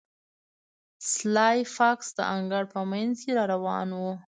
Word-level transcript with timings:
سلای 1.13 1.57
فاکس 1.75 2.07
د 2.17 2.19
انګړ 2.35 2.63
په 2.73 2.79
مینځ 2.91 3.15
کې 3.23 3.31
را 3.37 3.43
روان 3.53 3.89
و 3.95 4.01